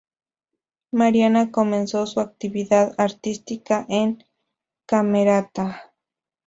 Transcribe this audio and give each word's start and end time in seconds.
Mariana 0.93 1.51
comenzó 1.51 2.07
su 2.07 2.21
actividad 2.21 2.95
artística 2.97 3.85
en 3.87 4.25
"Camerata". 4.87 5.93